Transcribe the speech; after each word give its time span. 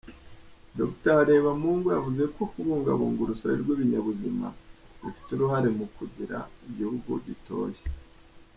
Dr 0.77 1.13
Harebamungu 1.19 1.87
yavuze 1.95 2.23
ko 2.35 2.43
kubungabunga 2.51 3.19
urusobe 3.21 3.55
rw’ibinyabuzima 3.61 4.47
bifite 5.03 5.29
uruhare 5.33 5.69
mu 5.77 5.85
kugira 5.97 6.37
igihugu 6.69 7.09
gitoshye. 7.25 7.85